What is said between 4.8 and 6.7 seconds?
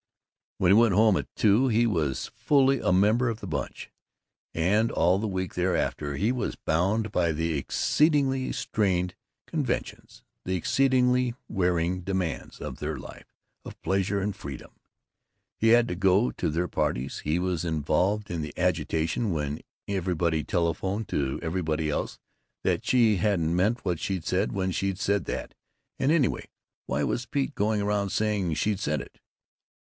all the week thereafter he was